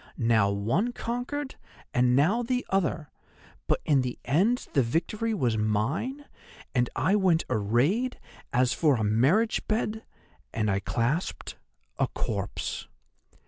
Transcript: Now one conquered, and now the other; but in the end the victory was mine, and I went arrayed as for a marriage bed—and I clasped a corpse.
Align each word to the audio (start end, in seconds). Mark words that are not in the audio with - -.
Now 0.17 0.49
one 0.49 0.93
conquered, 0.93 1.57
and 1.93 2.15
now 2.15 2.41
the 2.41 2.65
other; 2.71 3.11
but 3.67 3.81
in 3.85 4.01
the 4.01 4.17
end 4.25 4.67
the 4.73 4.81
victory 4.81 5.31
was 5.31 5.59
mine, 5.59 6.25
and 6.73 6.89
I 6.95 7.15
went 7.15 7.45
arrayed 7.51 8.19
as 8.51 8.73
for 8.73 8.95
a 8.95 9.03
marriage 9.03 9.67
bed—and 9.67 10.71
I 10.71 10.79
clasped 10.79 11.55
a 11.99 12.07
corpse. 12.07 12.87